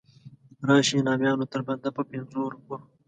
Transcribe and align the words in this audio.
راشئ 0.67 0.99
نامیانو 1.07 1.45
تر 1.53 1.61
بنده 1.67 1.89
په 1.97 2.01
پنځو 2.09 2.41
روپو. 2.53 2.75